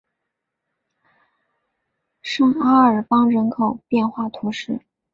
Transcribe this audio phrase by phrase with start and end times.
[2.23, 4.81] 圣阿尔邦人口变化图示